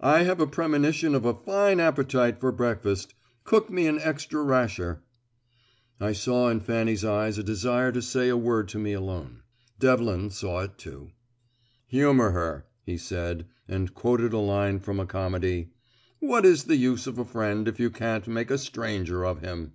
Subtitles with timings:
[0.00, 3.12] I have a premonition of a fine appetite for breakfast;
[3.44, 5.02] cook me an extra rasher."
[6.00, 9.42] I saw in Fanny's eyes a desire to say a word to me alone.
[9.78, 11.10] Devlin saw it too.
[11.88, 15.72] "Humour her," he said, and quoted a line from a comedy.
[16.20, 19.74] "What is the use of a friend if you can't make a stranger of him?"